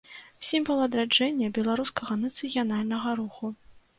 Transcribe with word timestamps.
Сімвал 0.51 0.79
адраджэння 0.85 1.49
беларускага 1.57 2.17
нацыянальнага 2.23 3.15
руху. 3.23 3.53